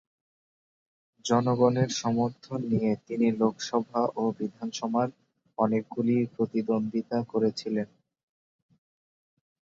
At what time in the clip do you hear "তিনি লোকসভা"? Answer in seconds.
3.07-4.01